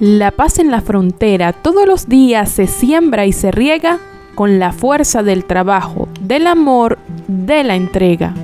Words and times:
La 0.00 0.32
paz 0.32 0.58
en 0.58 0.72
la 0.72 0.80
frontera 0.80 1.52
todos 1.52 1.86
los 1.86 2.08
días 2.08 2.50
se 2.50 2.66
siembra 2.66 3.26
y 3.26 3.32
se 3.32 3.52
riega 3.52 4.00
con 4.34 4.58
la 4.58 4.72
fuerza 4.72 5.22
del 5.22 5.44
trabajo, 5.44 6.08
del 6.20 6.48
amor, 6.48 6.98
de 7.28 7.62
la 7.62 7.76
entrega. 7.76 8.34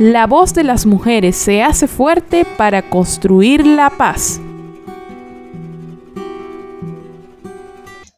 La 0.00 0.26
voz 0.26 0.52
de 0.52 0.64
las 0.64 0.84
mujeres 0.84 1.36
se 1.36 1.62
hace 1.62 1.86
fuerte 1.86 2.44
para 2.56 2.82
construir 2.82 3.64
la 3.64 3.90
paz. 3.90 4.40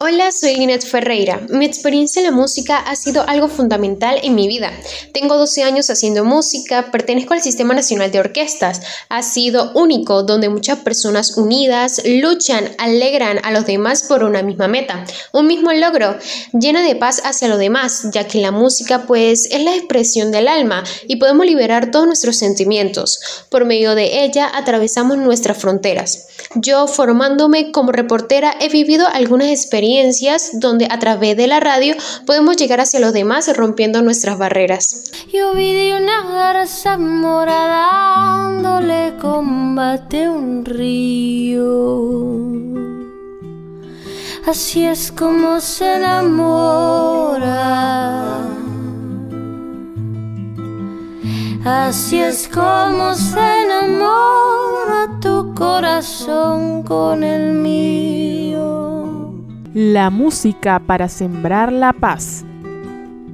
Hola, 0.09 0.31
soy 0.31 0.55
Linet 0.55 0.87
Ferreira. 0.87 1.41
Mi 1.49 1.65
experiencia 1.65 2.21
en 2.21 2.27
la 2.27 2.31
música 2.31 2.79
ha 2.79 2.95
sido 2.95 3.29
algo 3.29 3.49
fundamental 3.49 4.21
en 4.23 4.37
mi 4.37 4.47
vida. 4.47 4.71
Tengo 5.13 5.37
12 5.37 5.65
años 5.65 5.91
haciendo 5.91 6.25
música, 6.25 6.93
pertenezco 6.93 7.35
al 7.35 7.43
Sistema 7.43 7.75
Nacional 7.75 8.13
de 8.13 8.21
Orquestas. 8.21 8.83
Ha 9.09 9.25
sido 9.25 9.73
único, 9.75 10.23
donde 10.23 10.49
muchas 10.49 10.79
personas 10.79 11.37
unidas 11.37 12.03
luchan, 12.05 12.71
alegran 12.79 13.41
a 13.43 13.51
los 13.51 13.67
demás 13.67 14.05
por 14.05 14.23
una 14.23 14.45
misma 14.45 14.69
meta, 14.69 15.05
un 15.33 15.49
mismo 15.49 15.73
logro, 15.73 16.17
llena 16.53 16.87
de 16.87 16.95
paz 16.95 17.21
hacia 17.25 17.49
los 17.49 17.59
demás, 17.59 18.07
ya 18.13 18.29
que 18.29 18.41
la 18.41 18.53
música 18.53 19.07
pues 19.09 19.49
es 19.51 19.61
la 19.65 19.75
expresión 19.75 20.31
del 20.31 20.47
alma 20.47 20.85
y 21.09 21.17
podemos 21.17 21.47
liberar 21.47 21.91
todos 21.91 22.07
nuestros 22.07 22.37
sentimientos. 22.37 23.19
Por 23.51 23.65
medio 23.65 23.97
de 23.97 24.23
ella 24.23 24.53
atravesamos 24.55 25.19
nuestras 25.19 25.59
fronteras. 25.59 26.29
Yo, 26.55 26.87
formándome 26.87 27.73
como 27.73 27.93
reportera, 27.93 28.55
he 28.61 28.69
vivido 28.69 29.07
algunas 29.13 29.49
experiencias 29.49 30.61
donde 30.61 30.87
a 30.91 30.99
través 30.99 31.37
de 31.37 31.47
la 31.47 31.61
radio 31.61 31.95
podemos 32.25 32.57
llegar 32.57 32.81
hacia 32.81 33.01
los 33.01 33.13
demás 33.13 33.55
rompiendo 33.57 34.03
nuestras 34.03 34.39
barreras. 34.39 35.13
Yo 35.33 35.55
vi 35.55 35.93
una 35.93 36.23
garza 36.33 36.97
morada 36.99 38.07
dándole 38.27 39.17
combate 39.21 40.29
un 40.29 40.65
río. 40.65 41.67
Así 44.47 44.85
es 44.85 45.11
como 45.11 45.61
se 45.61 45.97
enamora. 45.97 47.57
Así 51.65 52.21
es 52.21 52.49
como 52.49 53.15
se 53.15 53.41
enamora 53.65 54.46
corazón 55.57 56.83
con 56.83 57.25
el 57.25 57.55
mío 57.55 57.97
la 59.77 60.09
música 60.09 60.79
para 60.79 61.07
sembrar 61.07 61.71
la 61.71 61.93
paz. 61.93 62.47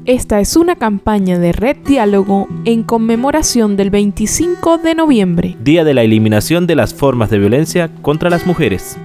Esta 0.07 0.41
es 0.41 0.57
una 0.57 0.75
campaña 0.75 1.39
de 1.39 1.53
Red 1.53 1.77
Diálogo 1.87 2.49
en 2.65 2.83
conmemoración 2.83 3.77
del 3.77 3.91
25 3.91 4.79
de 4.79 4.97
noviembre, 4.97 5.57
Día 5.63 5.85
de 5.85 5.95
la 5.95 6.03
Eliminación 6.03 6.67
de 6.67 6.75
las 6.75 6.95
Formas 6.95 7.31
de 7.31 7.39
Violencia 7.39 7.93
contra 8.03 8.29
las 8.29 8.45
Mujeres. 8.45 8.99